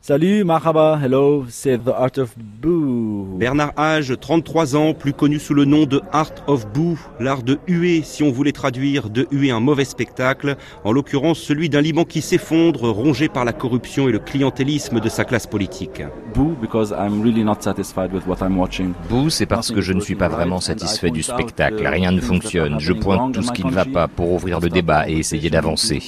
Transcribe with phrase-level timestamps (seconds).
[0.00, 3.05] Salut, marhaba, hello, c'est The Art of Boo.
[3.36, 7.58] Bernard Hage, 33 ans, plus connu sous le nom de Art of Boo, l'art de
[7.68, 12.04] huer, si on voulait traduire, de huer un mauvais spectacle, en l'occurrence celui d'un Liban
[12.04, 16.02] qui s'effondre, rongé par la corruption et le clientélisme de sa classe politique.
[16.34, 18.94] Boo, because I'm really not satisfied with what I'm watching.
[19.10, 21.86] Boo, c'est parce que je ne suis pas vraiment satisfait du spectacle.
[21.86, 22.80] Rien ne fonctionne.
[22.80, 26.02] Je pointe tout ce qui ne va pas pour ouvrir le débat et essayer d'avancer.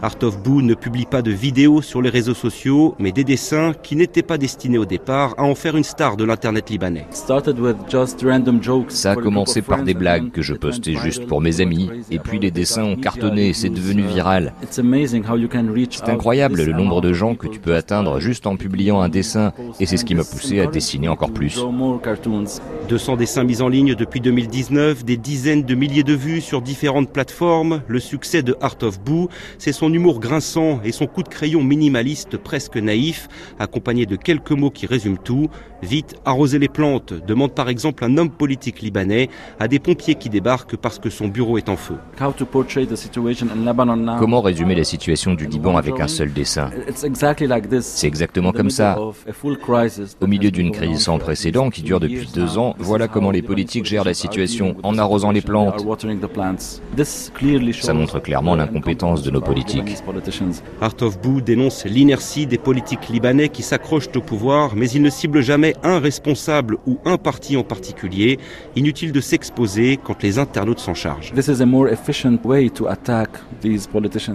[0.00, 3.74] Art of Boo ne publie pas de vidéos sur les réseaux sociaux, mais des dessins
[3.82, 7.06] qui n'étaient pas destinés au départ à en faire une star de l'internet libanais.
[7.10, 12.38] Ça a commencé par des blagues que je postais juste pour mes amis, et puis
[12.38, 14.54] les dessins ont cartonné, c'est devenu viral.
[14.70, 19.52] C'est incroyable le nombre de gens que tu peux atteindre juste en publiant un dessin,
[19.80, 21.60] et c'est ce qui m'a poussé à dessiner encore plus.
[22.88, 27.12] 200 dessins mis en ligne depuis 2019, des dizaines de milliers de vues sur différentes
[27.12, 27.82] plateformes.
[27.86, 29.28] Le succès de Art of Boo,
[29.58, 33.28] c'est son humour grinçant et son coup de crayon minimaliste presque naïf,
[33.58, 35.47] accompagné de quelques mots qui résument tout.
[35.82, 39.28] Vite, arroser les plantes, demande par exemple un homme politique libanais
[39.60, 41.94] à des pompiers qui débarquent parce que son bureau est en feu.
[44.18, 46.70] Comment résumer la situation du Liban avec un seul dessin?
[47.80, 48.98] C'est exactement comme ça.
[50.20, 53.84] Au milieu d'une crise sans précédent qui dure depuis deux ans, voilà comment les politiques
[53.84, 55.86] gèrent la situation en arrosant les plantes.
[57.80, 59.96] Ça montre clairement l'incompétence de nos politiques.
[60.80, 65.10] Art of Boo dénonce l'inertie des politiques libanais qui s'accrochent au pouvoir, mais il ne
[65.38, 68.38] cible jamais un responsable ou un parti en particulier.
[68.76, 71.32] Inutile de s'exposer quand les internautes s'en chargent.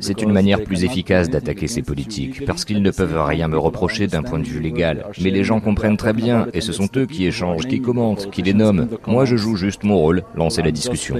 [0.00, 4.06] C'est une manière plus efficace d'attaquer ces politiques, parce qu'ils ne peuvent rien me reprocher
[4.06, 5.06] d'un point de vue légal.
[5.22, 8.42] Mais les gens comprennent très bien, et ce sont eux qui échangent, qui commentent, qui
[8.42, 8.88] les nomment.
[9.06, 11.16] Moi, je joue juste mon rôle, lancer la discussion.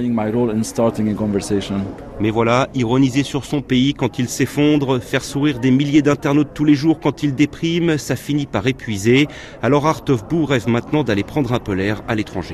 [2.21, 6.65] Mais voilà, ironiser sur son pays quand il s'effondre, faire sourire des milliers d'internautes tous
[6.65, 9.27] les jours quand il déprime, ça finit par épuiser.
[9.65, 12.53] Alors Art of Boo rêve maintenant d'aller prendre un peu l'air à l'étranger.